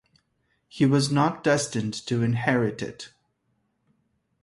He 0.67 0.83
was 0.87 1.11
not 1.11 1.43
destined 1.43 1.93
to 2.07 2.23
inherit 2.23 2.81
it. 2.81 3.11